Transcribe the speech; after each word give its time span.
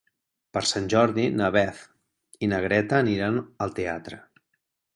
Per 0.57 0.61
Sant 0.69 0.87
Jordi 0.93 1.25
na 1.41 1.49
Beth 1.57 1.83
i 2.47 2.49
na 2.55 2.63
Greta 2.65 2.97
aniran 3.05 3.41
al 3.67 3.77
teatre. 3.81 4.21